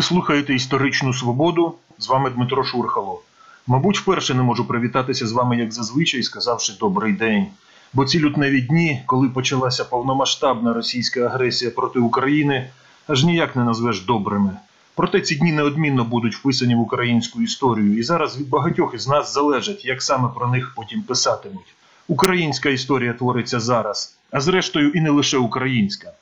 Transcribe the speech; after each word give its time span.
Ви 0.00 0.04
слухаєте 0.04 0.54
історичну 0.54 1.14
свободу. 1.14 1.74
З 1.98 2.08
вами 2.08 2.30
Дмитро 2.30 2.64
Шурхало. 2.64 3.22
Мабуть, 3.66 3.98
вперше 3.98 4.34
не 4.34 4.42
можу 4.42 4.64
привітатися 4.64 5.26
з 5.26 5.32
вами, 5.32 5.56
як 5.56 5.72
зазвичай, 5.72 6.22
сказавши 6.22 6.72
добрий 6.80 7.12
день. 7.12 7.46
Бо 7.92 8.04
ці 8.04 8.20
лютневі 8.20 8.60
дні, 8.60 9.02
коли 9.06 9.28
почалася 9.28 9.84
повномасштабна 9.84 10.72
російська 10.72 11.20
агресія 11.20 11.70
проти 11.70 11.98
України, 11.98 12.70
аж 13.06 13.24
ніяк 13.24 13.56
не 13.56 13.64
назвеш 13.64 14.00
добрими. 14.00 14.56
Проте 14.94 15.20
ці 15.20 15.36
дні 15.36 15.52
неодмінно 15.52 16.04
будуть 16.04 16.36
вписані 16.36 16.74
в 16.74 16.80
українську 16.80 17.42
історію, 17.42 17.98
і 17.98 18.02
зараз 18.02 18.38
від 18.38 18.48
багатьох 18.48 18.94
із 18.94 19.08
нас 19.08 19.34
залежить, 19.34 19.84
як 19.84 20.02
саме 20.02 20.28
про 20.34 20.48
них 20.48 20.72
потім 20.76 21.02
писатимуть. 21.02 21.74
Українська 22.08 22.68
історія 22.68 23.12
твориться 23.12 23.60
зараз, 23.60 24.16
а 24.30 24.40
зрештою 24.40 24.90
і 24.90 25.00
не 25.00 25.10
лише 25.10 25.38
українська. 25.38 26.12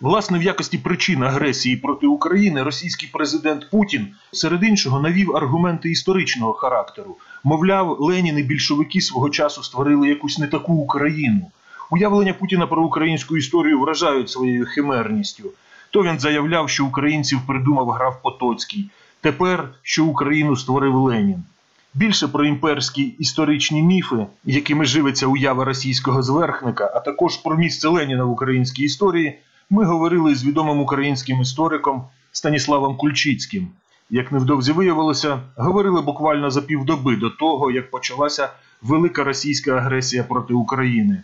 Власне, 0.00 0.38
в 0.38 0.42
якості 0.42 0.78
причин 0.78 1.22
агресії 1.22 1.76
проти 1.76 2.06
України 2.06 2.62
російський 2.62 3.08
президент 3.12 3.70
Путін 3.70 4.06
серед 4.32 4.62
іншого 4.62 5.00
навів 5.00 5.36
аргументи 5.36 5.90
історичного 5.90 6.52
характеру. 6.52 7.16
Мовляв, 7.44 7.96
Ленін 8.00 8.38
і 8.38 8.42
більшовики 8.42 9.00
свого 9.00 9.30
часу 9.30 9.62
створили 9.62 10.08
якусь 10.08 10.38
не 10.38 10.46
таку 10.46 10.72
Україну. 10.72 11.50
Уявлення 11.90 12.34
Путіна 12.34 12.66
про 12.66 12.84
українську 12.84 13.36
історію 13.36 13.80
вражають 13.80 14.30
своєю 14.30 14.66
химерністю. 14.66 15.50
То 15.90 16.02
він 16.02 16.18
заявляв, 16.18 16.70
що 16.70 16.86
українців 16.86 17.40
придумав 17.46 17.90
граф 17.90 18.14
Потоцький. 18.22 18.90
Тепер 19.20 19.68
що 19.82 20.04
Україну 20.04 20.56
створив 20.56 20.94
Ленін. 20.94 21.44
Більше 21.94 22.28
про 22.28 22.44
імперські 22.44 23.02
історичні 23.02 23.82
міфи, 23.82 24.26
якими 24.44 24.84
живиться 24.84 25.26
уява 25.26 25.64
російського 25.64 26.22
зверхника, 26.22 26.92
а 26.94 27.00
також 27.00 27.36
про 27.36 27.56
місце 27.56 27.88
Леніна 27.88 28.24
в 28.24 28.30
українській 28.30 28.82
історії, 28.82 29.38
ми 29.70 29.84
говорили 29.84 30.34
з 30.34 30.44
відомим 30.44 30.80
українським 30.80 31.40
істориком 31.40 32.04
Станіславом 32.32 32.96
Кульчицьким. 32.96 33.68
Як 34.10 34.32
невдовзі 34.32 34.72
виявилося, 34.72 35.40
говорили 35.56 36.02
буквально 36.02 36.50
за 36.50 36.62
півдоби 36.62 37.16
до 37.16 37.30
того, 37.30 37.70
як 37.70 37.90
почалася 37.90 38.48
велика 38.82 39.24
російська 39.24 39.72
агресія 39.76 40.24
проти 40.24 40.54
України. 40.54 41.22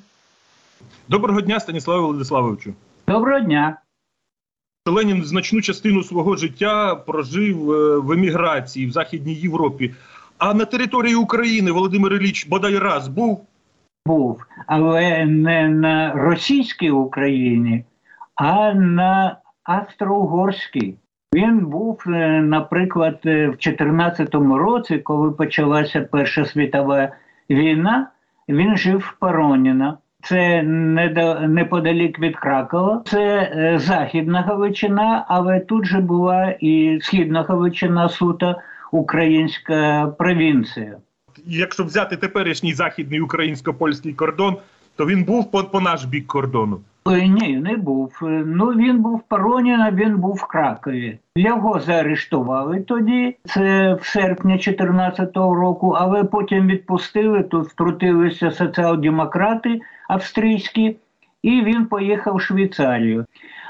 Доброго 1.08 1.40
дня, 1.40 1.60
Станіславе 1.60 2.00
Владиславовичу. 2.00 2.74
Доброго 3.08 3.40
дня. 3.40 3.76
Ленін 4.86 5.24
значну 5.24 5.62
частину 5.62 6.02
свого 6.02 6.36
життя 6.36 6.94
прожив 6.94 7.72
е, 7.72 7.98
в 7.98 8.12
еміграції 8.12 8.86
в 8.86 8.92
Західній 8.92 9.34
Європі. 9.34 9.94
А 10.38 10.54
на 10.54 10.64
території 10.64 11.14
України 11.14 11.70
Володимир 11.70 12.12
Ілліч 12.12 12.46
бодай 12.46 12.78
раз 12.78 13.08
був. 13.08 13.46
Був, 14.06 14.46
але 14.66 15.24
не 15.24 15.68
на 15.68 16.12
російській 16.12 16.90
Україні, 16.90 17.84
а 18.40 18.74
на 18.74 19.36
австро-угорській. 19.64 20.94
Він 21.34 21.58
був, 21.58 22.02
е, 22.06 22.40
наприклад, 22.42 23.20
е, 23.26 23.48
в 23.48 23.52
14-му 23.54 24.58
році, 24.58 24.98
коли 24.98 25.30
почалася 25.30 26.00
Перша 26.00 26.44
світова 26.44 27.08
війна, 27.50 28.10
він 28.48 28.76
жив 28.76 28.98
в 28.98 29.12
Пароніна. 29.18 29.98
Це 30.22 30.62
неподалік 30.62 32.18
від 32.18 32.36
Кракова. 32.36 33.02
Це 33.06 33.20
е, 33.20 33.78
західна 33.78 34.42
Галичина, 34.42 35.24
але 35.28 35.60
тут 35.60 35.84
же 35.84 36.00
була 36.00 36.50
і 36.60 36.98
східна 37.02 37.42
Галичина 37.42 38.08
суто 38.08 38.56
українська 38.92 40.06
провінція. 40.18 40.96
Якщо 41.46 41.84
взяти 41.84 42.16
теперішній 42.16 42.74
західний 42.74 43.20
українсько-польський 43.20 44.12
кордон, 44.12 44.56
то 44.96 45.06
він 45.06 45.24
був 45.24 45.50
по, 45.50 45.64
по 45.64 45.80
наш 45.80 46.04
бік 46.04 46.26
кордону. 46.26 46.80
Ой, 47.04 47.28
Ні, 47.28 47.56
не 47.56 47.76
був. 47.76 48.18
Е, 48.22 48.26
Ну 48.46 48.66
він 48.66 49.02
був 49.02 49.16
в 49.16 49.22
Пароніна, 49.22 49.90
він 49.90 50.16
був 50.18 50.34
в 50.34 50.46
Кракові. 50.46 51.18
Його 51.36 51.80
заарештували 51.80 52.80
тоді, 52.80 53.36
це 53.44 53.94
в 53.94 54.04
серпні 54.04 54.52
14-го 54.54 55.54
року, 55.54 55.96
але 55.98 56.24
потім 56.24 56.66
відпустили. 56.66 57.42
Тут 57.42 57.68
втрутилися 57.68 58.50
соціал-демократи 58.50 59.80
австрійські, 60.08 60.96
і 61.42 61.62
він 61.62 61.86
поїхав 61.86 62.36
в 62.36 62.40
Швейцарію. 62.40 63.24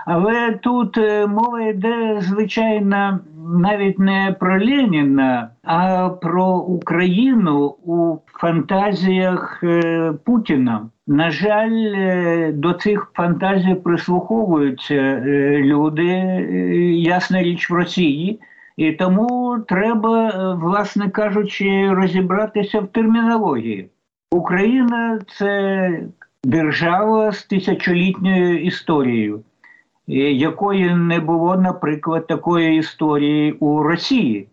Але 0.06 0.52
тут 0.62 0.98
е, 0.98 1.26
мова 1.26 1.60
йде, 1.60 2.18
звичайно, 2.20 3.18
навіть 3.48 3.98
не 3.98 4.36
про 4.40 4.64
Леніна, 4.64 5.50
а 5.64 6.08
про 6.08 6.56
Україну 6.56 7.76
у 7.84 8.16
фантазіях 8.26 9.60
е, 9.62 10.12
Путіна. 10.24 10.88
На 11.06 11.30
жаль, 11.30 11.92
е, 11.96 12.52
до 12.52 12.72
цих 12.72 13.12
фантазій 13.14 13.74
прислуховуються 13.74 15.20
люди, 15.58 16.06
ясна 16.96 17.42
річ 17.42 17.70
в 17.70 17.74
Росії. 17.74 18.40
І 18.76 18.92
тому 18.92 19.58
треба, 19.68 20.54
власне 20.54 21.10
кажучи, 21.10 21.90
розібратися 21.92 22.80
в 22.80 22.86
термінології. 22.86 23.90
Україна 24.30 25.18
це 25.28 25.90
держава 26.44 27.32
з 27.32 27.44
тисячолітньою 27.44 28.62
історією, 28.62 29.42
якої 30.16 30.94
не 30.94 31.20
було, 31.20 31.56
наприклад, 31.56 32.26
такої 32.26 32.78
історії 32.78 33.52
у 33.52 33.82
Росії. 33.82 34.48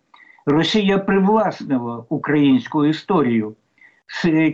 Росія 0.45 0.97
привласнила 0.97 2.03
українську 2.09 2.85
історію. 2.85 3.55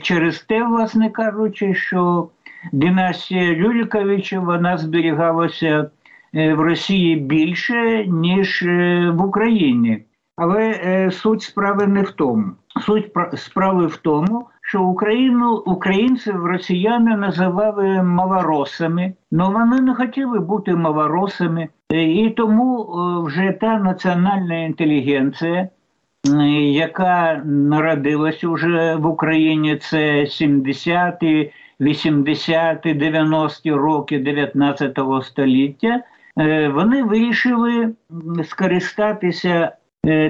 Через 0.01 0.39
те, 0.39 0.63
власне 0.63 1.09
кажучи, 1.09 1.73
що 1.73 2.29
династія 2.71 3.55
Рюриковича 3.55 4.39
вона 4.39 4.77
зберігалася 4.77 5.89
е, 6.35 6.53
в 6.53 6.61
Росії 6.61 7.15
більше, 7.15 8.05
ніж 8.07 8.63
е, 8.63 9.09
в 9.09 9.25
Україні. 9.25 10.05
Але 10.35 10.71
е, 10.71 11.11
суть 11.11 11.41
справи 11.41 11.87
не 11.87 12.01
в 12.01 12.11
тому. 12.11 12.45
Суть 12.81 13.13
пра- 13.13 13.37
справи 13.37 13.87
в 13.87 13.97
тому, 13.97 14.47
що 14.73 14.83
Україну 14.83 15.63
українців 15.65 16.45
росіяни 16.45 17.17
називали 17.17 18.03
малоросами, 18.03 19.13
але 19.31 19.49
вони 19.49 19.81
не 19.81 19.95
хотіли 19.95 20.39
бути 20.39 20.75
малоросами, 20.75 21.69
Е, 21.93 22.03
і 22.03 22.29
тому 22.29 22.81
е, 22.81 23.25
вже 23.25 23.51
та 23.51 23.79
національна 23.79 24.55
інтелігенція, 24.55 25.69
яка 26.71 27.41
народилась 27.45 28.43
уже 28.43 28.95
в 28.95 29.05
Україні, 29.05 29.75
це 29.75 30.21
70-ті, 30.21 31.51
80-ті, 31.79 32.93
90-ті 32.93 33.71
роки 33.71 34.19
19 34.19 34.99
століття, 35.23 36.01
е, 36.39 36.69
вони 36.69 37.03
вирішили 37.03 37.93
скористатися 38.43 39.71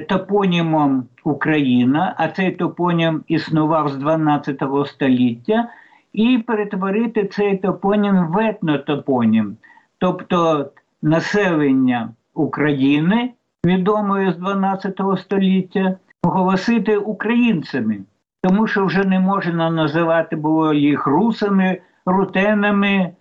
топонімом 0.09 1.03
Україна, 1.23 2.15
а 2.17 2.27
цей 2.27 2.51
топонім 2.51 3.23
існував 3.27 3.89
з 3.89 3.95
12 3.95 4.63
століття, 4.85 5.69
і 6.13 6.37
перетворити 6.37 7.25
цей 7.25 7.57
топонім 7.57 8.27
в 8.27 8.37
етнотопонім, 8.37 9.57
тобто 9.97 10.69
населення 11.01 12.09
України, 12.33 13.31
відомої 13.65 14.31
з 14.31 14.37
12 14.37 15.01
століття, 15.17 15.95
оголосити 16.23 16.97
українцями, 16.97 17.99
тому 18.41 18.67
що 18.67 18.85
вже 18.85 19.03
не 19.03 19.19
можна 19.19 19.69
називати 19.69 20.35
було 20.35 20.73
їх 20.73 21.07
русами, 21.07 21.81
рутенами, 22.05 23.13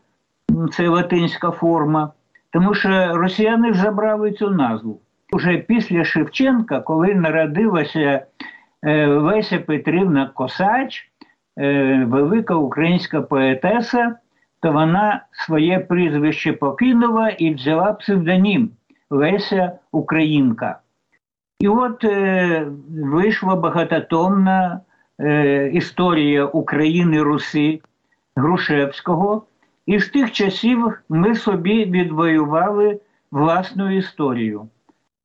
це 0.73 0.89
латинська 0.89 1.51
форма, 1.51 2.13
тому 2.51 2.75
що 2.75 3.17
росіяни 3.17 3.75
забрали 3.75 4.33
цю 4.33 4.51
назву. 4.51 5.01
Уже 5.33 5.59
після 5.59 6.05
Шевченка, 6.05 6.81
коли 6.81 7.15
народилася 7.15 8.27
е, 8.83 9.07
Леся 9.07 9.59
Петрівна 9.59 10.31
Косач, 10.35 11.11
е, 11.59 12.05
велика 12.05 12.55
українська 12.55 13.23
поетеса, 13.23 14.17
то 14.61 14.73
вона 14.73 15.25
своє 15.33 15.79
прізвище 15.79 16.53
покинула 16.53 17.29
і 17.29 17.55
взяла 17.55 17.93
псевдонім 17.93 18.71
Леся 19.11 19.73
Українка. 19.93 20.79
І 21.61 21.69
от 21.69 22.05
е, 22.05 22.67
вийшла 22.91 23.57
багатотомна 23.57 24.81
е, 25.21 25.69
історія 25.69 26.45
України 26.45 27.23
Руси 27.23 27.81
Грушевського, 28.37 29.43
і 29.87 29.99
з 29.99 30.09
тих 30.09 30.33
часів 30.33 30.99
ми 31.09 31.35
собі 31.35 31.85
відвоювали 31.85 33.01
власну 33.31 33.97
історію. 33.97 34.69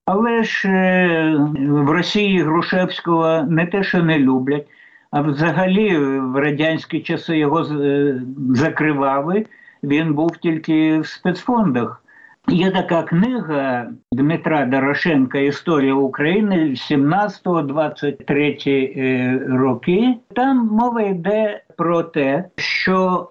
Але 0.07 0.43
ж 0.43 0.69
е, 0.69 1.35
в 1.57 1.89
Росії 1.89 2.43
Грушевського 2.43 3.43
не 3.43 3.65
те, 3.65 3.83
що 3.83 4.03
не 4.03 4.19
люблять, 4.19 4.67
а 5.11 5.21
взагалі 5.21 5.97
в 6.19 6.35
радянські 6.35 6.99
часи 6.99 7.37
його 7.37 7.61
е, 7.61 8.21
закривали. 8.49 9.45
Він 9.83 10.13
був 10.13 10.37
тільки 10.37 10.99
в 10.99 11.07
спецфондах. 11.07 12.03
Є 12.49 12.71
така 12.71 13.03
книга 13.03 13.87
Дмитра 14.11 14.65
Дорошенка 14.65 15.39
Історія 15.39 15.93
України 15.93 16.55
17-23 16.55 18.93
е, 18.97 19.41
роки. 19.49 20.15
Там 20.35 20.69
мова 20.71 21.01
йде 21.01 21.61
про 21.77 22.03
те, 22.03 22.43
що 22.55 23.29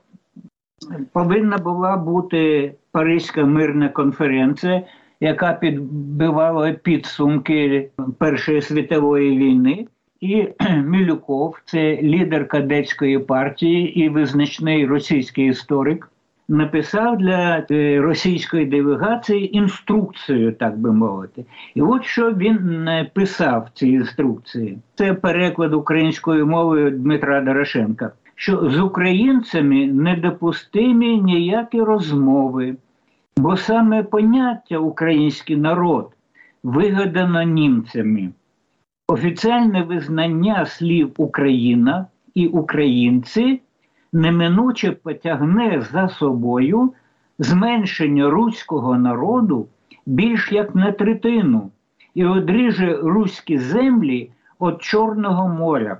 повинна 1.13 1.59
була 1.59 1.97
бути 1.97 2.75
Паризька 2.93 3.45
мирна 3.45 3.89
конференція, 3.89 4.83
яка 5.21 5.53
підбивала 5.53 6.73
підсумки 6.73 7.89
Першої 8.19 8.63
світової 8.63 9.39
війни. 9.39 9.87
І 10.21 10.49
Мілюков, 10.85 11.57
це 11.65 12.03
лідер 12.03 12.49
кадетської 12.49 13.19
партії 13.19 14.01
і 14.01 14.09
визначний 14.09 14.87
російський 14.87 15.49
історик, 15.49 16.11
написав 16.49 17.19
для 17.19 17.67
е, 17.71 18.01
російської 18.01 18.67
делегації 18.67 19.57
інструкцію, 19.57 20.53
так 20.53 20.79
би 20.79 20.93
мовити. 20.93 21.45
І 21.75 21.83
от 21.83 22.05
що 22.05 22.33
він 22.33 22.91
писав 23.13 23.67
в 23.67 23.79
цій 23.79 23.89
інструкції. 23.89 24.79
Це 24.95 25.15
переклад 25.15 25.75
українською 25.75 26.47
мовою 26.47 26.91
Дмитра 26.91 27.41
Дорошенка. 27.41 28.13
Що 28.39 28.71
з 28.71 28.79
українцями 28.79 29.87
недопустимі 29.87 31.21
ніякі 31.21 31.81
розмови, 31.81 32.77
бо 33.37 33.57
саме 33.57 34.03
поняття 34.03 34.79
український 34.79 35.57
народ 35.57 36.13
вигадано 36.63 37.43
німцями. 37.43 38.31
Офіціальне 39.09 39.83
визнання 39.83 40.67
слів 40.67 41.13
Україна 41.17 42.07
і 42.35 42.47
українці 42.47 43.61
неминуче 44.13 44.93
потягне 44.93 45.87
за 45.93 46.09
собою 46.09 46.93
зменшення 47.39 48.31
руського 48.31 48.99
народу 48.99 49.69
більш 50.07 50.53
як 50.53 50.75
на 50.75 50.93
третину 50.93 51.71
і 52.15 52.25
одріже 52.25 52.97
руські 52.97 53.59
землі 53.59 54.31
від 54.61 54.83
Чорного 54.83 55.49
моря. 55.49 55.99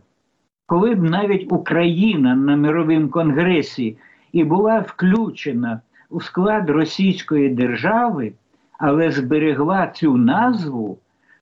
Коли 0.67 0.95
б 0.95 1.03
навіть 1.03 1.53
Україна 1.53 2.35
на 2.35 2.57
мировому 2.57 3.09
конгресі 3.09 3.97
і 4.33 4.45
була 4.45 4.79
включена 4.79 5.81
у 6.11 6.21
склад 6.21 6.71
Російської 6.71 7.49
держави, 7.49 8.33
але 8.79 9.11
зберегла 9.11 9.87
цю 9.87 10.17
назву, 10.17 10.99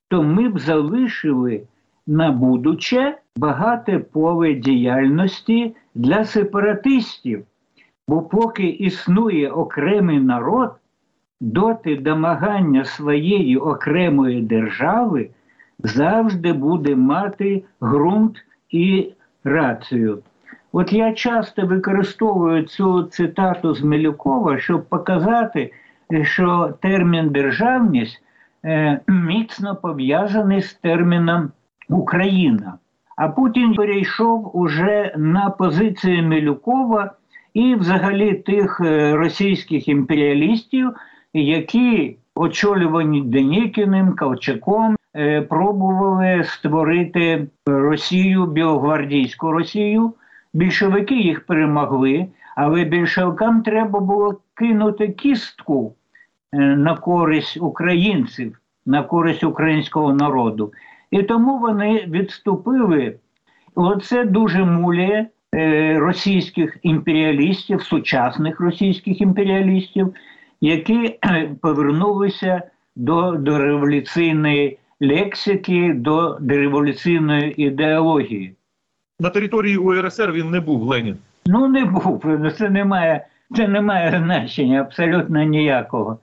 то 0.08 0.22
ми 0.22 0.48
б 0.48 0.58
залишили 0.58 1.62
на 2.06 2.32
будуче 2.32 3.18
багате 3.36 3.98
поле 3.98 4.54
діяльності 4.54 5.74
для 5.94 6.24
сепаратистів. 6.24 7.44
Бо 8.08 8.22
поки 8.22 8.66
існує 8.66 9.50
окремий 9.50 10.20
народ, 10.20 10.70
доти 11.40 11.96
домагання 11.96 12.84
своєї 12.84 13.56
окремої 13.56 14.42
держави 14.42 15.30
завжди 15.78 16.52
буде 16.52 16.96
мати 16.96 17.64
ґрунт 17.82 18.36
і 18.70 19.12
рацію. 19.44 20.22
От 20.76 20.92
я 20.92 21.12
часто 21.12 21.66
використовую 21.66 22.62
цю 22.62 23.02
цитату 23.02 23.74
з 23.74 23.82
Милюкова, 23.82 24.58
щоб 24.58 24.88
показати, 24.88 25.72
що 26.22 26.74
термін 26.80 27.28
державність 27.28 28.22
е, 28.64 29.00
міцно 29.08 29.76
пов'язаний 29.76 30.62
з 30.62 30.74
терміном 30.74 31.50
Україна. 31.88 32.78
А 33.16 33.28
Путін 33.28 33.74
перейшов 33.74 34.56
уже 34.56 35.14
на 35.16 35.50
позиції 35.50 36.22
Милюкова 36.22 37.12
і 37.54 37.74
взагалі 37.74 38.34
тих 38.34 38.80
е, 38.84 39.16
російських 39.16 39.88
імперіалістів, 39.88 40.90
які 41.34 42.16
очолювані 42.34 43.22
Денікіним, 43.22 44.16
Ковчаком, 44.16 44.96
е, 45.16 45.42
пробували 45.42 46.44
створити 46.44 47.46
Росію, 47.66 48.46
Білогвардійську 48.46 49.52
Росію. 49.52 50.12
Більшовики 50.54 51.14
їх 51.14 51.46
перемогли, 51.46 52.26
але 52.56 52.84
більшовикам 52.84 53.62
треба 53.62 54.00
було 54.00 54.40
кинути 54.54 55.08
кістку 55.08 55.94
е, 56.52 56.58
на 56.58 56.96
користь 56.96 57.56
українців, 57.60 58.60
на 58.86 59.02
користь 59.02 59.44
українського 59.44 60.14
народу. 60.14 60.72
І 61.10 61.22
тому 61.22 61.58
вони 61.58 62.04
відступили. 62.08 63.16
Оце 63.74 64.24
дуже 64.24 64.64
муляє 64.64 65.26
е, 65.54 65.98
російських 65.98 66.78
імперіалістів, 66.82 67.82
сучасних 67.82 68.60
російських 68.60 69.20
імперіалістів, 69.20 70.14
які 70.60 71.18
повернулися 71.60 72.62
до, 72.96 73.32
до 73.32 73.58
революційної 73.58 74.78
лексики, 75.00 75.92
до, 75.94 76.38
до 76.40 76.56
революційної 76.56 77.62
ідеології. 77.62 78.54
На 79.24 79.30
території 79.30 79.76
УРСР 79.76 80.32
він 80.32 80.50
не 80.50 80.60
був 80.60 80.82
Ленін. 80.82 81.16
Ну 81.46 81.68
не 81.68 81.84
був. 81.84 82.24
Це 82.58 82.70
не 82.70 82.84
має, 82.84 83.26
це 83.56 83.68
не 83.68 83.80
має 83.80 84.22
значення 84.24 84.80
абсолютно 84.80 85.42
ніякого. 85.42 86.18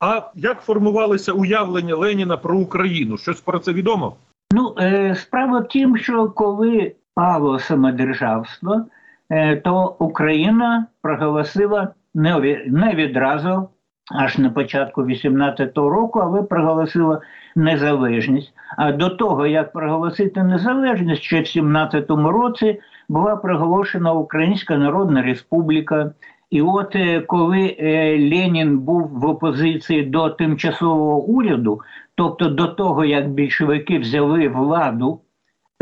А 0.00 0.20
як 0.34 0.60
формувалося 0.60 1.32
уявлення 1.32 1.96
Леніна 1.96 2.36
про 2.36 2.58
Україну? 2.58 3.18
Щось 3.18 3.40
про 3.40 3.58
це 3.58 3.72
відомо? 3.72 4.16
Ну, 4.52 4.74
е, 4.80 5.14
справа 5.14 5.58
в 5.58 5.68
тім, 5.68 5.96
що 5.96 6.28
коли 6.28 6.92
пало 7.14 7.58
самодержавство, 7.58 8.84
е, 9.30 9.56
то 9.56 9.96
Україна 9.98 10.86
проголосила 11.02 11.88
не, 12.14 12.64
не 12.66 12.94
відразу, 12.94 13.68
аж 14.10 14.38
на 14.38 14.50
початку 14.50 15.02
18-го 15.02 15.90
року, 15.90 16.18
але 16.18 16.42
проголосила 16.42 17.20
незалежність. 17.56 18.52
А 18.76 18.92
до 18.92 19.10
того, 19.10 19.46
як 19.46 19.72
проголосити 19.72 20.42
незалежність, 20.42 21.22
ще 21.22 21.40
в 21.40 21.44
17-му 21.44 22.30
році 22.30 22.80
була 23.08 23.36
проголошена 23.36 24.12
Українська 24.12 24.76
Народна 24.76 25.22
Республіка. 25.22 26.12
І 26.50 26.62
от 26.62 26.96
е, 26.96 27.20
коли 27.20 27.76
е, 27.78 28.18
Ленін 28.18 28.78
був 28.78 29.08
в 29.08 29.26
опозиції 29.26 30.02
до 30.02 30.30
тимчасового 30.30 31.22
уряду, 31.22 31.80
тобто 32.14 32.48
до 32.48 32.66
того, 32.66 33.04
як 33.04 33.30
більшовики 33.30 33.98
взяли 33.98 34.48
владу 34.48 35.20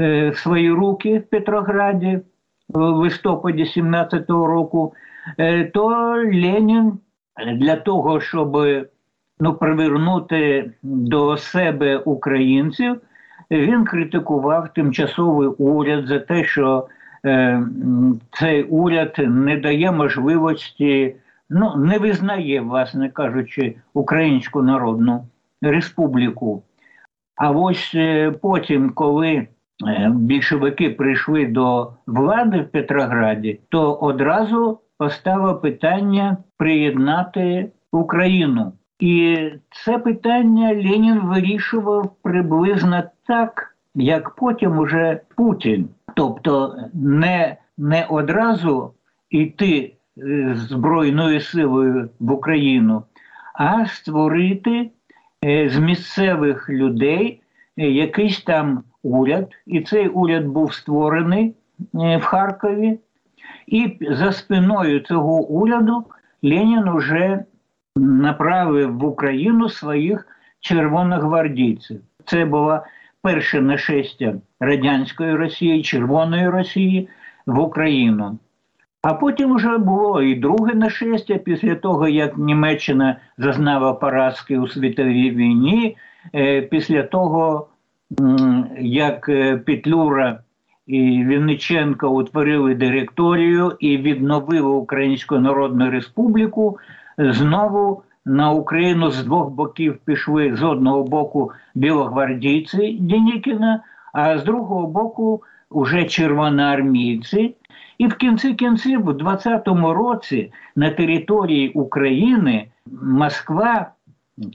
е, 0.00 0.30
в 0.30 0.36
свої 0.36 0.72
руки 0.72 1.18
в 1.18 1.30
Петрограді 1.30 2.20
в 2.68 2.80
листопаді 2.80 3.64
17-го 3.64 4.46
року, 4.46 4.94
то 5.72 5.88
Ленін 6.24 6.98
для 7.54 7.76
того, 7.76 8.20
щоб 8.20 8.58
ну, 9.40 9.54
привернути 9.54 10.70
до 10.82 11.36
себе 11.36 11.96
українців, 11.96 13.00
він 13.50 13.84
критикував 13.84 14.72
тимчасовий 14.74 15.48
уряд 15.48 16.06
за 16.06 16.18
те, 16.18 16.44
що 16.44 16.88
Е, 17.24 17.62
цей 18.30 18.62
уряд 18.62 19.14
не 19.18 19.56
дає 19.56 19.92
можливості, 19.92 21.16
ну 21.50 21.76
не 21.76 21.98
визнає, 21.98 22.60
власне 22.60 23.08
кажучи, 23.08 23.76
Українську 23.94 24.62
Народну 24.62 25.26
Республіку. 25.62 26.62
А 27.36 27.50
ось 27.50 27.92
е, 27.94 28.30
потім, 28.30 28.90
коли 28.90 29.28
е, 29.28 29.46
більшовики 30.14 30.90
прийшли 30.90 31.46
до 31.46 31.92
влади 32.06 32.60
в 32.60 32.70
Петрограді, 32.70 33.60
то 33.68 33.94
одразу 33.94 34.80
постало 34.98 35.54
питання 35.54 36.36
приєднати 36.56 37.70
Україну. 37.92 38.72
І 38.98 39.38
це 39.70 39.98
питання 39.98 40.68
Ленін 40.68 41.20
вирішував 41.20 42.16
приблизно 42.22 43.02
так, 43.26 43.76
як 43.94 44.34
потім 44.34 44.78
уже 44.78 45.20
Путін. 45.36 45.88
Тобто 46.14 46.76
не 46.94 47.56
не 47.78 48.06
одразу 48.08 48.92
йти 49.30 49.94
е, 50.18 50.54
збройною 50.54 51.40
силою 51.40 52.10
в 52.20 52.32
Україну, 52.32 53.02
а 53.54 53.86
створити 53.86 54.90
е, 55.44 55.68
з 55.68 55.78
місцевих 55.78 56.70
людей 56.70 57.40
е, 57.76 57.90
якийсь 57.90 58.42
там 58.42 58.82
уряд, 59.02 59.48
і 59.66 59.80
цей 59.80 60.08
уряд 60.08 60.46
був 60.46 60.74
створений 60.74 61.54
в 61.92 62.20
Харкові, 62.20 62.98
і 63.70 63.98
за 64.10 64.32
спиною 64.32 65.00
цього 65.00 65.40
уряду 65.40 66.04
Ленін 66.42 66.96
вже 66.96 67.44
направив 67.96 68.98
в 68.98 69.04
Україну 69.04 69.68
своїх 69.68 70.26
червоногвардійців. 70.60 72.00
Це 72.24 72.44
була 72.44 72.86
перше 73.22 73.60
нашестя 73.60 74.34
радянської 74.60 75.34
Росії, 75.34 75.82
Червоної 75.82 76.48
Росії 76.48 77.08
в 77.46 77.58
Україну. 77.58 78.38
А 79.02 79.14
потім 79.14 79.54
вже 79.54 79.78
було 79.78 80.22
і 80.22 80.34
друге 80.34 80.74
нашестя 80.74 81.34
після 81.34 81.74
того, 81.74 82.08
як 82.08 82.38
Німеччина 82.38 83.16
зазнала 83.38 83.92
поразки 83.92 84.58
у 84.58 84.68
світовій 84.68 85.30
війні, 85.30 85.96
е, 86.34 86.62
після 86.62 87.02
того, 87.02 87.68
як 88.78 89.28
е, 89.28 89.56
Петлюра 89.56 90.40
і 90.88 91.24
Вінниченко 91.24 92.08
утворили 92.08 92.74
директорію 92.74 93.76
і 93.80 93.96
відновили 93.96 94.70
Українську 94.70 95.38
Народну 95.38 95.90
Республіку, 95.90 96.78
знову 97.18 98.02
на 98.26 98.50
Україну 98.50 99.10
з 99.10 99.24
двох 99.24 99.50
боків 99.50 99.98
пішли 100.04 100.56
з 100.56 100.62
одного 100.62 101.04
боку 101.04 101.52
білогвардійці 101.74 102.98
Денікіна, 103.00 103.82
а 104.12 104.38
з 104.38 104.44
другого 104.44 104.86
боку 104.86 105.42
уже 105.70 106.04
червоноармійці. 106.04 107.54
І 107.98 108.06
в 108.06 108.14
кінці 108.14 108.54
кінців, 108.54 109.08
у 109.08 109.12
20-му 109.12 109.94
році, 109.94 110.52
на 110.76 110.90
території 110.90 111.68
України 111.68 112.66
Москва 113.02 113.86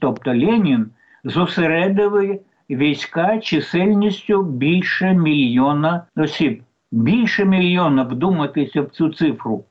тобто 0.02 0.32
Ленін, 0.32 0.86
зосередили 1.24 2.40
війська 2.76 3.38
чисельністю 3.38 4.44
більше 4.44 5.14
мільйона 5.14 6.06
осіб. 6.16 6.64
Більше 6.92 7.46
мільйона 7.46 8.04
вдуматися 8.04 8.82
в 8.82 8.90
цю 8.90 9.10
цифру. 9.10 9.64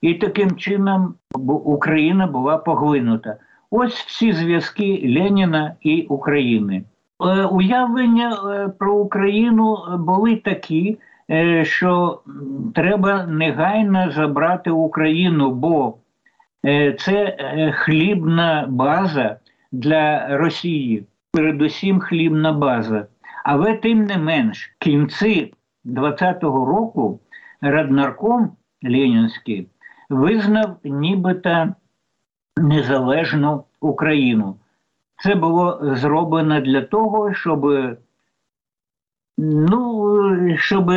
І 0.00 0.14
таким 0.14 0.56
чином 0.56 1.14
Україна 1.64 2.26
була 2.26 2.58
поглинута. 2.58 3.36
Ось 3.70 3.94
всі 3.94 4.32
зв'язки 4.32 5.14
Леніна 5.16 5.74
і 5.80 6.02
України. 6.02 6.84
Е, 7.22 7.44
уявлення 7.44 8.30
е, 8.30 8.68
про 8.78 8.94
Україну 8.94 9.78
були 9.98 10.36
такі, 10.36 10.98
е, 11.30 11.64
що 11.64 12.20
треба 12.74 13.26
негайно 13.26 14.10
забрати 14.10 14.70
Україну, 14.70 15.50
бо 15.50 15.94
це 16.98 17.36
хлібна 17.74 18.66
база 18.68 19.36
для 19.72 20.36
Росії, 20.36 21.04
передусім 21.32 22.00
хлібна 22.00 22.52
база. 22.52 23.06
Але 23.44 23.74
тим 23.74 24.04
не 24.04 24.18
менш, 24.18 24.76
кінці 24.78 25.54
20-го 25.84 26.64
року 26.64 27.20
Раднарком 27.60 28.56
Ленінський 28.82 29.68
визнав 30.10 30.76
нібито 30.84 31.74
незалежну 32.56 33.64
Україну. 33.80 34.56
Це 35.22 35.34
було 35.34 35.94
зроблено 35.96 36.60
для 36.60 36.82
того, 36.82 37.34
щоб 37.34 37.66
ну, 39.38 40.56
щоб 40.58 40.90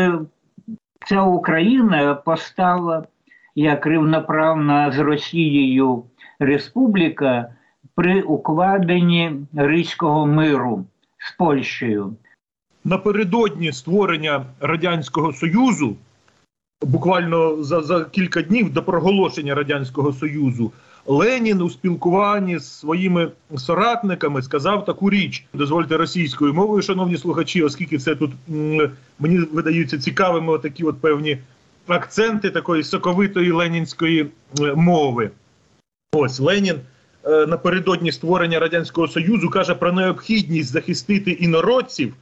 ця 1.05 1.21
Україна 1.21 2.15
постала 2.15 3.07
як 3.55 3.87
рівноправна 3.87 4.91
з 4.91 4.99
Росією 4.99 6.03
Республіка 6.39 7.55
при 7.95 8.21
укладенні 8.21 9.31
Ризького 9.53 10.27
миру 10.27 10.85
з 11.17 11.37
Польщею. 11.37 12.15
Напередодні 12.83 13.71
створення 13.71 14.45
Радянського 14.59 15.33
Союзу, 15.33 15.95
буквально 16.81 17.63
за, 17.63 17.81
за 17.81 18.05
кілька 18.05 18.41
днів 18.41 18.73
до 18.73 18.83
проголошення 18.83 19.55
Радянського 19.55 20.13
Союзу, 20.13 20.71
Ленін 21.07 21.61
у 21.61 21.69
спілкуванні 21.69 22.59
з 22.59 22.71
своїми 22.71 23.31
соратниками 23.57 24.41
сказав 24.41 24.85
таку 24.85 25.09
річ: 25.09 25.45
дозвольте 25.53 25.97
російською 25.97 26.53
мовою, 26.53 26.81
шановні 26.81 27.17
слухачі, 27.17 27.63
оскільки 27.63 27.97
це 27.97 28.15
тут 28.15 28.31
мені 29.19 29.37
видаються 29.37 29.97
цікавими 29.97 30.53
отакі 30.53 30.83
от 30.83 31.01
певні 31.01 31.37
акценти 31.87 32.49
такої 32.49 32.83
соковитої 32.83 33.51
ленінської 33.51 34.27
мови. 34.75 35.31
Ось 36.13 36.39
Ленін 36.39 36.75
напередодні 37.24 38.12
створення 38.12 38.58
радянського 38.58 39.08
союзу 39.08 39.50
каже 39.50 39.74
про 39.74 39.92
необхідність 39.92 40.72
захистити 40.72 41.30
інородців 41.30 42.14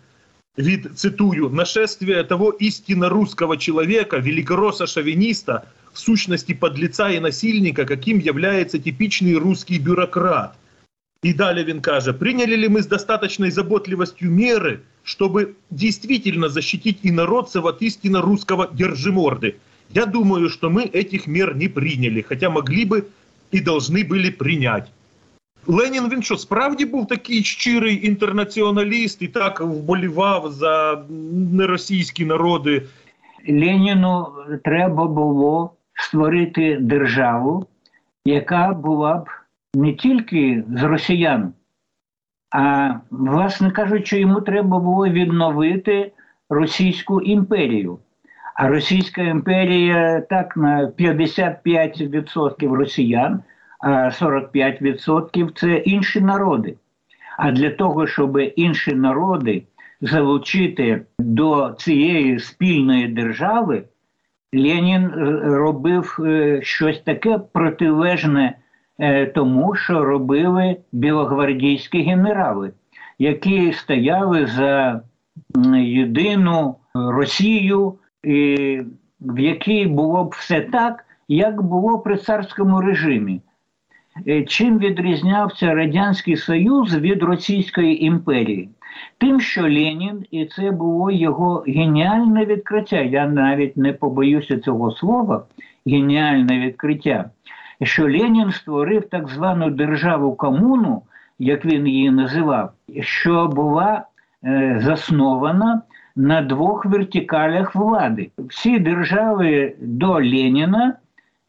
від 0.59 0.91
цитую 0.95 1.51
нашествия 1.51 2.25
того 2.25 2.57
истинно 2.61 3.09
русского 3.09 3.57
человека, 3.57 4.19
великоросса 4.19 4.87
шовиниста 4.87 5.63
в 5.93 5.99
сущности 5.99 6.55
подлеца 6.55 7.11
и 7.11 7.21
насильника, 7.21 7.85
каким 7.85 8.19
является 8.19 8.79
типичный 8.79 9.35
русский 9.35 9.79
бюрократ. 9.79 10.55
И 11.25 11.33
далее 11.33 11.65
він 11.65 11.81
каже, 11.81 12.13
приняли 12.13 12.57
ли 12.57 12.69
мы 12.69 12.79
с 12.79 12.87
достаточной 12.87 13.51
заботливостью 13.51 14.31
меры, 14.31 14.81
чтобы 15.03 15.55
действительно 15.71 16.49
защитить 16.49 16.99
инородцев 17.03 17.65
от 17.65 17.83
истинно 17.83 18.21
русского 18.21 18.69
держиморды? 18.73 19.57
Я 19.91 20.07
думаю, 20.07 20.49
что 20.49 20.71
мы 20.71 20.85
этих 20.85 21.27
мер 21.27 21.57
не 21.57 21.69
приняли, 21.69 22.21
хотя 22.21 22.51
могли 22.51 22.85
бы 22.85 23.09
и 23.54 23.60
должны 23.60 24.04
были 24.04 24.32
принять. 24.32 24.92
Ленін 25.68 26.10
він 26.10 26.24
що 26.24 26.38
справді 26.38 26.86
був 26.86 27.08
такий 27.08 27.44
щирий 27.44 28.08
інтернаціоналіст 28.08 29.22
і 29.22 29.28
так 29.28 29.62
вболівав 29.62 30.52
за 30.52 31.04
неросійські 31.54 32.26
народи. 32.26 32.84
Леніну 33.50 34.28
треба 34.64 35.08
було 35.08 35.74
створити 35.94 36.78
державу, 36.82 37.66
яка 38.26 38.74
була 38.74 39.18
б 39.18 39.30
не 39.74 39.94
тільки 39.94 40.64
з 40.76 40.84
росіян, 40.84 41.54
а, 42.52 42.94
власне 43.12 43.72
кажучи, 43.72 44.20
йому 44.20 44.42
треба 44.42 44.80
було 44.80 45.08
відновити 45.08 46.12
Російську 46.50 47.22
імперію. 47.22 48.00
А 48.56 48.68
Російська 48.68 49.22
імперія 49.22 50.22
так 50.30 50.58
на 50.58 50.92
55% 51.00 52.74
росіян, 52.74 53.44
а 53.80 53.90
45% 53.90 55.52
це 55.56 55.76
інші 55.76 56.22
народи. 56.22 56.76
А 57.38 57.52
для 57.52 57.70
того, 57.70 58.08
щоб 58.08 58.40
інші 58.56 58.94
народи 58.94 59.64
залучити 60.02 61.02
до 61.20 61.76
цієї 61.80 62.40
спільної 62.40 63.08
держави, 63.08 63.84
Ленін 64.54 65.04
е, 65.04 65.12
робив 65.44 66.18
е, 66.20 66.60
щось 66.64 67.00
таке 67.00 67.40
протилежне 67.54 68.58
е, 69.00 69.26
тому, 69.26 69.76
що 69.76 70.06
робили 70.06 70.78
білогвардійські 70.92 72.02
генерали, 72.02 72.72
які 73.20 73.74
стояли 73.74 74.46
за 74.46 75.02
єдину 75.76 76.76
Росію, 76.94 77.98
в 78.24 79.40
якій 79.40 79.86
було 79.86 80.24
б 80.24 80.36
все 80.38 80.62
так, 80.62 81.06
як 81.28 81.62
було 81.62 82.00
при 82.00 82.18
царському 82.18 82.82
режимі. 82.82 83.42
Чим 84.48 84.80
відрізнявся 84.80 85.76
Радянський 85.76 86.38
Союз 86.38 86.96
від 86.96 87.24
Російської 87.24 88.06
імперії? 88.06 88.70
Тим, 89.18 89.42
що 89.42 89.62
Ленін, 89.62 90.26
і 90.32 90.46
це 90.46 90.72
було 90.72 91.12
його 91.12 91.64
геніальне 91.68 92.46
відкриття. 92.46 93.00
Я 93.00 93.28
навіть 93.28 93.78
не 93.78 93.94
побоюся 93.94 94.60
цього 94.60 94.92
слова, 94.92 95.46
геніальне 95.86 96.60
відкриття, 96.60 97.30
що 97.82 98.04
Ленін 98.04 98.52
створив 98.52 99.10
так 99.10 99.30
звану 99.30 99.70
державу 99.70 100.36
комуну, 100.36 101.02
як 101.40 101.66
він 101.66 101.88
її 101.88 102.12
називав, 102.12 102.72
що 103.02 103.48
була 103.48 104.06
е, 104.44 104.80
заснована 104.84 105.82
на 106.16 106.42
двох 106.42 106.86
вертикалях 106.86 107.76
влади. 107.76 108.32
Всі 108.38 108.80
держави 108.80 109.76
до 109.82 110.14
Леніна, 110.14 110.96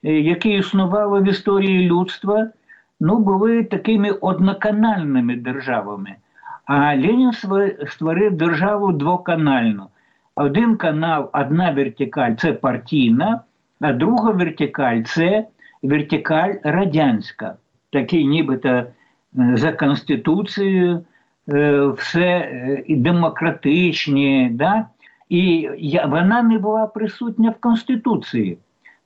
е, 0.05 0.21
які 0.21 0.51
існували 0.51 1.21
в 1.21 1.29
історії 1.29 1.89
людства, 1.89 2.49
ну 3.01 3.19
були 3.19 3.65
такими 3.65 4.11
одноканальними 4.11 5.37
державами. 5.37 6.15
А 6.65 6.97
Ленін 6.97 7.33
створив 7.89 8.37
державу 8.37 8.93
двоканальну. 8.93 9.87
Один 10.35 10.77
канал, 10.77 11.31
одна 11.33 11.71
вертикаль 11.71 12.35
це 12.35 12.53
партійна, 12.53 13.41
а 13.81 13.93
друга 13.93 14.31
вертикаль 14.31 15.03
це 15.03 15.47
вертикаль 15.83 16.55
радянська. 16.63 17.57
Такий 17.91 18.27
нібито 18.27 18.69
е, 18.69 18.87
за 19.55 19.73
Конституцією, 19.73 21.05
все 21.97 22.21
е, 22.21 22.85
демократичні. 22.89 24.51
Да? 24.53 24.87
І 25.29 25.71
вона 26.07 26.43
не 26.43 26.59
була 26.59 26.87
присутня 26.87 27.51
в 27.51 27.61
Конституції, 27.61 28.59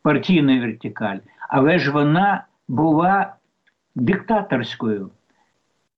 партійна 0.02 0.60
вертикаль, 0.60 1.18
але 1.48 1.78
ж 1.78 1.90
вона 1.90 2.44
була 2.68 3.34
диктаторською 3.94 5.10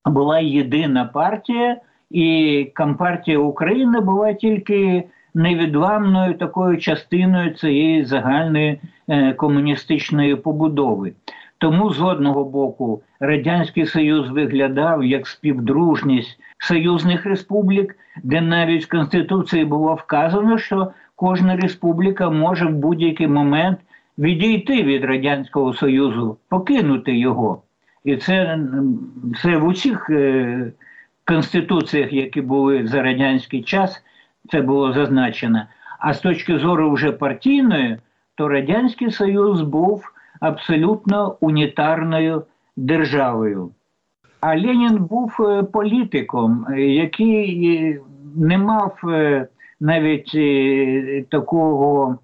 була 0.05 0.39
єдина 0.39 1.05
партія, 1.05 1.77
і 2.09 2.67
Компартія 2.75 3.39
України 3.39 3.99
була 3.99 4.33
тільки 4.33 5.03
невідламною 5.33 6.33
такою 6.33 6.77
частиною 6.77 7.53
цієї 7.53 8.05
загальної 8.05 8.81
е, 9.07 9.33
комуністичної 9.33 10.35
побудови. 10.35 11.13
Тому 11.61 11.93
з 11.93 12.01
одного 12.01 12.45
боку 12.45 13.01
Радянський 13.19 13.85
Союз 13.85 14.29
виглядав 14.29 15.03
як 15.03 15.27
співдружність 15.27 16.39
союзних 16.57 17.25
республік, 17.25 17.97
де 18.23 18.41
навіть 18.41 18.85
в 18.85 18.89
Конституції 18.89 19.65
було 19.65 19.93
вказано, 19.93 20.57
що 20.57 20.91
кожна 21.15 21.55
республіка 21.55 22.29
може 22.29 22.65
в 22.65 22.71
будь-який 22.71 23.27
момент 23.27 23.79
відійти 24.17 24.83
від 24.83 25.05
Радянського 25.05 25.73
Союзу, 25.73 26.37
покинути 26.49 27.17
його. 27.17 27.61
І 28.03 28.17
це 28.17 28.59
це 29.41 29.57
в 29.57 29.65
усіх 29.65 30.09
е, 30.09 30.71
конституціях, 31.25 32.13
які 32.13 32.41
були 32.41 32.87
за 32.87 33.01
радянський 33.01 33.63
час, 33.63 34.03
це 34.51 34.61
було 34.61 34.93
зазначено. 34.93 35.61
А 35.99 36.13
з 36.13 36.19
точки 36.19 36.57
зору 36.57 36.91
вже 36.91 37.11
партійної, 37.11 37.97
то 38.35 38.47
Радянський 38.47 39.11
Союз 39.11 39.61
був 39.61 40.11
абсолютно 40.41 41.35
унітарною 41.39 42.43
державою. 42.77 43.71
А 44.41 44.47
Ленін 44.47 44.97
був 44.97 45.37
е, 45.39 45.63
політиком, 45.63 46.65
який 46.77 47.75
е, 47.75 47.99
не 48.35 48.57
мав 48.57 48.99
е, 49.03 49.47
навіть 49.79 50.37
такого 51.29 52.17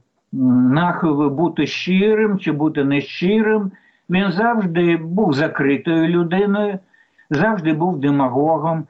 нахилу 0.72 1.30
бути 1.30 1.68
щирим 1.68 2.40
чи 2.40 2.52
бути 2.52 2.84
нещирим. 2.84 3.72
Він 4.10 4.32
завжди 4.32 4.98
був 4.98 5.34
закритою 5.34 6.08
людиною, 6.08 6.80
завжди 7.30 7.74
був 7.74 8.00
демагогом. 8.00 8.84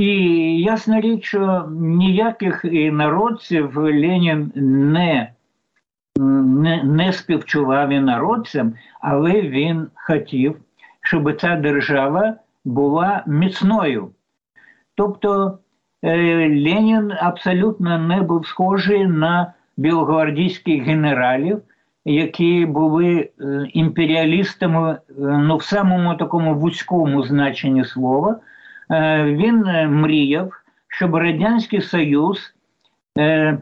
І 0.00 0.14
ясна 0.60 1.00
річ, 1.00 1.24
що 1.24 1.68
ніяких 1.80 2.64
інородців 2.64 3.76
Ленін 3.76 4.52
не, 4.92 5.30
не, 6.18 6.82
не 6.84 7.12
співчував 7.12 7.90
інородцям, 7.90 8.74
але 9.00 9.42
він 9.42 9.86
хотів, 9.94 10.56
щоб 11.02 11.40
ця 11.40 11.56
держава 11.56 12.34
була 12.64 13.22
міцною. 13.26 14.10
Тобто 14.94 15.58
е, 16.02 16.16
Ленін 16.48 17.12
абсолютно 17.20 17.98
не 17.98 18.22
був 18.22 18.46
схожий 18.46 19.06
на 19.06 19.52
білогвардійських 19.76 20.82
генералів, 20.82 21.62
які 22.04 22.66
були 22.66 23.30
е, 23.40 23.66
імперіалістами 23.72 24.90
е, 24.92 24.98
ну, 25.18 25.56
в 25.56 25.62
самому 25.62 26.14
такому 26.14 26.54
вузькому 26.54 27.22
значенні 27.22 27.84
слова. 27.84 28.40
Він 29.24 29.64
мріяв, 29.88 30.52
щоб 30.88 31.14
Радянський 31.14 31.80
Союз 31.80 32.54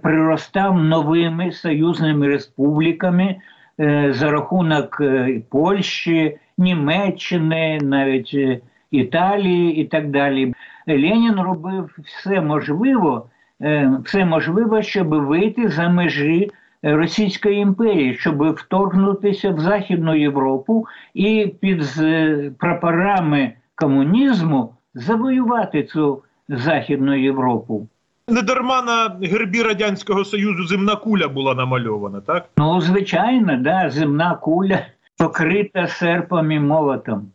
приростав 0.03 0.85
новими 0.85 1.53
союзними 1.53 2.29
республіками 2.29 3.37
е, 3.81 4.13
за 4.13 4.31
рахунок 4.31 4.99
е, 5.01 5.41
Польщі, 5.51 6.39
Німеччини, 6.59 7.79
навіть 7.83 8.31
е, 8.35 8.61
Італії 8.91 9.77
і 9.77 9.85
так 9.85 10.11
далі. 10.11 10.55
Ленін 10.87 11.41
робив 11.41 11.99
все 12.05 12.41
можливе, 12.41 13.23
е, 13.63 13.93
все 14.05 14.25
можливе, 14.25 14.83
щоб 14.83 15.09
вийти 15.09 15.69
за 15.69 15.89
межі 15.89 16.51
е, 16.85 16.97
Російської 16.97 17.59
імперії, 17.59 18.15
щоб 18.15 18.51
вторгнутися 18.53 19.51
в 19.51 19.61
Західну 19.61 20.15
Європу 20.15 20.87
і 21.15 21.55
під 21.61 21.85
е, 21.99 22.51
прапорами 22.59 23.53
комунізму 23.75 24.75
завоювати 24.95 25.83
цю 25.83 26.23
Західну 26.49 27.15
Європу. 27.15 27.89
Недарма 28.37 28.83
на 28.83 29.26
гербі 29.26 29.62
Радянського 29.62 30.25
Союзу 30.25 30.66
земна 30.66 30.97
куля 30.97 31.28
була 31.28 31.54
намальована, 31.54 32.21
так? 32.21 32.49
Ну, 32.56 32.80
звичайно, 32.80 33.56
да, 33.56 33.90
земна 33.90 34.35
куля 34.35 34.87
покрита 35.18 35.87
серпом 35.87 36.52
і 36.52 36.61
молотом. 36.61 37.26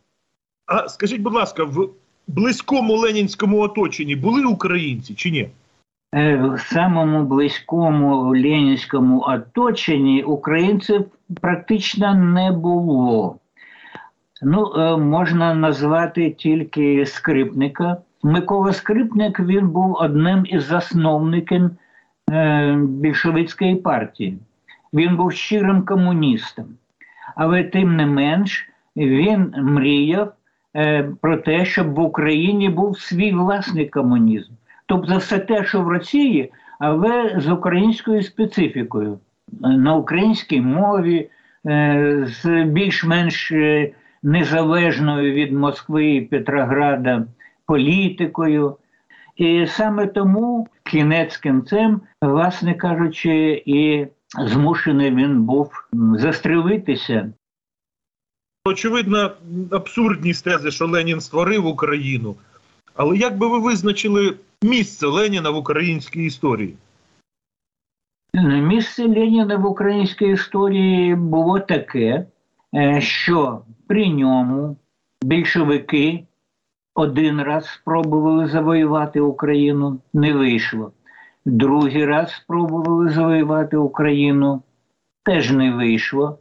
А 0.66 0.88
скажіть, 0.88 1.20
будь 1.20 1.34
ласка, 1.34 1.64
в 1.64 1.88
близькому 2.28 2.96
ленінському 2.96 3.60
оточенні 3.60 4.16
були 4.16 4.44
українці 4.44 5.14
чи 5.14 5.30
ні? 5.30 5.48
Е, 6.14 6.36
В 6.36 6.60
самому 6.60 7.24
близькому 7.24 8.26
ленінському 8.26 9.24
оточенні 9.26 10.22
українців 10.22 11.04
практично 11.40 12.14
не 12.14 12.52
було. 12.52 13.36
Ну, 14.42 14.72
е, 14.76 14.96
можна 14.96 15.54
назвати 15.54 16.30
тільки 16.30 17.06
скрипника. 17.06 17.96
Микола 18.22 18.72
Скрипник 18.72 19.40
він 19.40 19.68
був 19.68 19.96
одним 20.00 20.46
із 20.46 20.64
засновників 20.64 21.70
е, 22.30 22.76
більшовицької 22.88 23.76
партії. 23.76 24.38
Він 24.94 25.16
був 25.16 25.32
щирим 25.32 25.82
комуністом. 25.84 26.66
Але 27.36 27.64
тим 27.64 27.96
не 27.96 28.06
менш 28.06 28.68
він 28.96 29.54
мріяв 29.56 30.32
е, 30.76 31.08
про 31.20 31.36
те, 31.36 31.64
щоб 31.64 31.94
в 31.94 32.00
Україні 32.00 32.68
був 32.68 32.98
свій 32.98 33.32
власний 33.32 33.88
комунізм. 33.88 34.52
Тобто 34.86 35.16
все 35.16 35.38
те, 35.38 35.64
що 35.64 35.82
в 35.82 35.88
Росії, 35.88 36.52
але 36.78 37.34
з 37.38 37.48
українською 37.48 38.22
специфікою, 38.22 39.18
Е, 39.64 39.68
на 39.68 39.96
українській 39.96 40.60
мові, 40.60 41.28
з 42.24 42.64
більш-менш 42.64 43.52
незалежною 44.22 45.32
від 45.32 45.52
Москви 45.52 46.06
і 46.06 46.20
Петрограда 46.20 47.26
політикою. 47.66 48.76
І 49.36 49.66
саме 49.66 50.06
тому 50.06 50.68
кінець 50.84 51.36
кінцем, 51.36 52.00
власне 52.22 52.74
кажучи, 52.74 53.62
і 53.66 54.06
змушений 54.38 55.10
він 55.10 55.42
був 55.42 55.70
застрелитися. 55.92 57.32
Очевидно, 58.64 59.30
абсурдність 59.70 60.44
тези, 60.44 60.70
що 60.70 60.86
Ленін 60.86 61.20
створив 61.20 61.66
Україну. 61.66 62.36
Але 62.94 63.16
як 63.16 63.38
би 63.38 63.48
ви 63.48 63.58
визначили 63.58 64.36
місце 64.62 65.06
Леніна 65.06 65.50
в 65.50 65.56
українській 65.56 66.24
історії? 66.24 66.74
Місце 68.44 69.06
Леніна 69.06 69.56
в 69.56 69.66
українській 69.66 70.28
історії 70.28 71.14
було 71.14 71.60
таке, 71.60 72.26
е, 72.74 73.00
що 73.00 73.62
при 73.86 74.08
ньому 74.08 74.76
більшовики 75.22 76.24
один 76.94 77.40
раз 77.40 77.66
спробували 77.66 78.46
завоювати 78.46 79.20
Україну, 79.20 80.00
не 80.12 80.32
вийшло. 80.32 80.92
Другий 81.44 82.04
раз 82.04 82.32
спробували 82.32 83.10
завоювати 83.10 83.76
Україну, 83.76 84.62
теж 85.22 85.50
не 85.50 85.72
вийшло. 85.72 86.38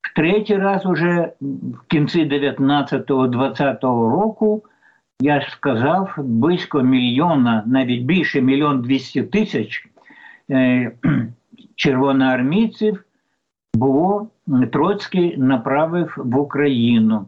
В 0.00 0.14
третій 0.14 0.56
раз, 0.56 0.86
уже 0.86 1.32
в 1.40 1.86
кінці 1.88 2.24
19-20 2.24 3.80
року, 4.10 4.62
я 5.20 5.40
ж 5.40 5.50
сказав, 5.50 6.14
близько 6.18 6.82
мільйона, 6.82 7.62
навіть 7.66 8.04
більше 8.04 8.40
мільйон 8.40 8.82
двісті 8.82 9.22
тисяч 9.22 9.88
е, 10.50 10.92
червоноармійців 11.76 13.04
було 13.74 14.28
Троцький 14.72 15.36
направив 15.36 16.14
в 16.16 16.38
Україну. 16.38 17.26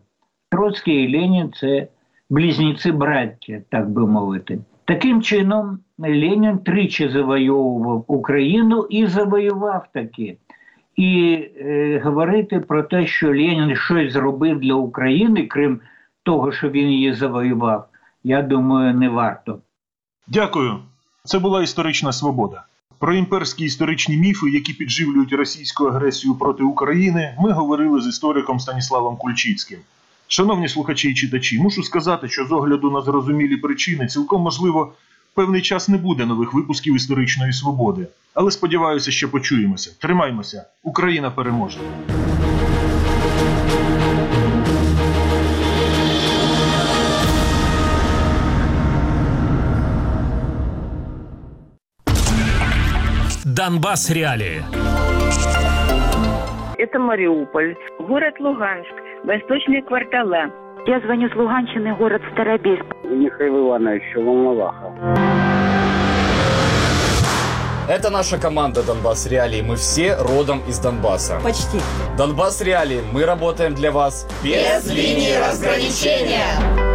Троцький 0.50 0.94
і 0.94 1.18
Ленін 1.18 1.52
це 1.52 1.88
близнюці 2.32 2.92
браття, 2.92 3.60
так 3.68 3.90
би 3.90 4.06
мовити. 4.06 4.58
Таким 4.84 5.22
чином, 5.22 5.78
Ленін 5.98 6.58
тричі 6.58 7.08
завойовував 7.08 8.04
Україну 8.06 8.86
і 8.90 9.06
завоював 9.06 9.86
таки. 9.94 10.36
І 10.96 11.38
е, 11.56 12.00
говорити 12.04 12.60
про 12.60 12.82
те, 12.82 13.06
що 13.06 13.28
Ленін 13.28 13.76
щось 13.76 14.12
зробив 14.12 14.60
для 14.60 14.74
України, 14.74 15.46
крім 15.46 15.80
того, 16.22 16.52
що 16.52 16.70
він 16.70 16.88
її 16.88 17.14
завоював, 17.14 17.88
я 18.24 18.42
думаю, 18.42 18.94
не 18.94 19.08
варто. 19.08 19.58
Дякую. 20.28 20.78
Це 21.24 21.38
була 21.38 21.62
історична 21.62 22.12
свобода. 22.12 22.64
Про 22.98 23.14
імперські 23.14 23.64
історичні 23.64 24.16
міфи, 24.16 24.50
які 24.50 24.72
підживлюють 24.72 25.32
російську 25.32 25.84
агресію 25.84 26.34
проти 26.34 26.62
України, 26.62 27.36
ми 27.40 27.52
говорили 27.52 28.00
з 28.00 28.06
істориком 28.06 28.60
Станіславом 28.60 29.16
Кульчицьким. 29.16 29.78
Шановні 30.32 30.68
слухачі 30.68 31.10
і 31.10 31.14
читачі, 31.14 31.58
мушу 31.60 31.82
сказати, 31.82 32.28
що 32.28 32.44
з 32.44 32.52
огляду 32.52 32.90
на 32.90 33.00
зрозумілі 33.00 33.56
причини, 33.56 34.06
цілком 34.06 34.42
можливо, 34.42 34.92
певний 35.34 35.62
час 35.62 35.88
не 35.88 35.98
буде 35.98 36.26
нових 36.26 36.54
випусків 36.54 36.96
історичної 36.96 37.52
свободи. 37.52 38.06
Але 38.34 38.50
сподіваюся, 38.50 39.10
що 39.10 39.30
почуємося. 39.30 39.96
Тримаймося, 40.00 40.64
Україна 40.82 41.30
переможе. 41.30 41.78
Донбасс 53.44 54.10
реалии. 54.10 54.64
Это 56.78 56.98
Мариуполь, 56.98 57.74
город 57.98 58.34
Луганск, 58.40 59.01
восточные 59.23 59.81
квартала. 59.83 60.51
Я 60.86 60.99
звоню 61.01 61.29
с 61.29 61.36
Луганщины, 61.36 61.95
город 61.95 62.21
Старобельск. 62.33 62.86
Михаил 63.03 63.67
Иванович 63.67 64.03
Волноваха. 64.15 64.93
Это 67.89 68.10
наша 68.10 68.38
команда 68.38 68.86
Донбасс 68.86 69.27
Реалии. 69.27 69.62
Мы 69.62 69.75
все 69.75 70.15
родом 70.15 70.62
из 70.67 70.77
Донбасса. 70.79 71.39
Почти. 71.41 71.79
Донбасс 72.17 72.62
Реалии. 72.62 72.99
Мы 73.13 73.25
работаем 73.25 73.73
для 73.75 73.91
вас 73.91 74.27
без 74.43 74.93
линии 74.93 75.33
разграничения. 75.39 76.88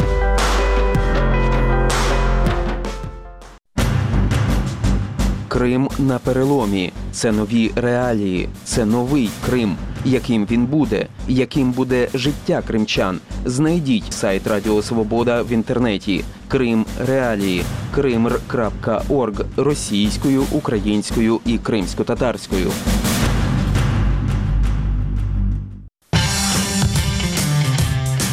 Крим 5.49 5.89
на 5.99 6.19
переломі. 6.19 6.93
Це 7.11 7.33
нові 7.33 7.71
реалії, 7.77 8.49
це 8.65 8.85
новий 8.85 9.31
Крим. 9.47 9.77
яким 10.08 10.46
він 10.52 10.66
буде, 10.66 11.08
яким 11.28 11.72
буде 11.72 12.08
життя 12.14 12.64
кримчан. 12.68 13.20
Знайдіть 13.46 14.14
сайт 14.14 14.48
Радіо 14.48 14.82
Свобода 14.82 15.42
в 15.42 15.52
інтернеті. 15.52 16.24
Крим 16.48 16.86
Реалії. 17.08 17.64
Кримр.орг 17.96 19.46
російською, 19.58 20.44
українською 20.52 21.40
і 21.46 21.58
кримсько-татарською. 21.58 22.72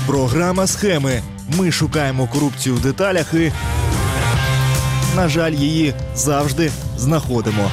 Програма 0.07 0.67
схеми. 0.67 1.23
Ми 1.59 1.73
шукаємо 1.73 2.29
корупцію 2.33 2.75
в 2.75 2.81
деталях 2.81 3.35
і, 3.35 3.53
на 5.17 5.29
жаль, 5.29 5.53
її 5.53 5.95
завжди 6.15 6.71
знаходимо. 6.97 7.71